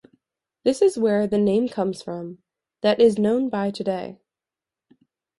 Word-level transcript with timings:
This 0.63 0.81
is 0.81 0.97
where 0.97 1.27
the 1.27 1.37
name 1.37 1.69
comes 1.69 2.01
from 2.01 2.39
that 2.81 2.99
it 2.99 3.03
is 3.05 3.19
known 3.19 3.49
by 3.49 3.69
today. 3.69 4.17